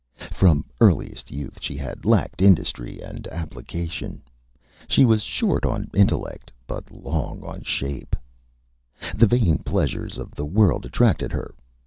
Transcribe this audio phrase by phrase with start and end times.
[0.33, 4.23] From earliest Youth she had lacked Industry and Application.
[4.87, 8.15] She was short on Intellect but long on Shape.
[9.15, 11.53] The Vain Pleasures of the World attracted her.